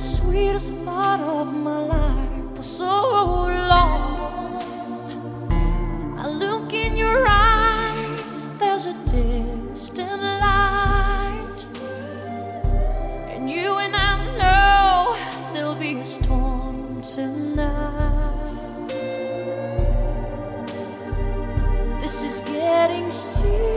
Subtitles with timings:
[0.00, 3.02] the sweetest part of my life for so
[3.72, 4.16] long.
[6.16, 11.60] I look in your eyes, there's a distant light.
[13.28, 15.16] And you and I know
[15.52, 17.68] there'll be a storm tonight.
[22.00, 23.69] This is getting serious.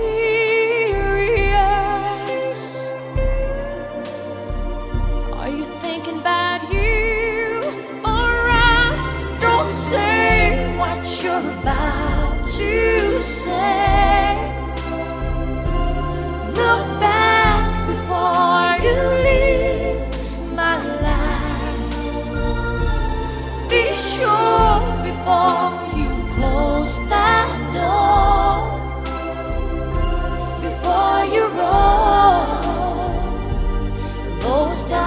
[11.45, 14.35] about to say.
[16.59, 18.95] Look back before you
[19.27, 19.99] leave
[20.55, 20.77] my
[21.07, 21.93] life.
[23.69, 25.63] Be sure before
[25.99, 28.53] you close that door.
[30.61, 32.43] Before you roll
[34.41, 35.02] those.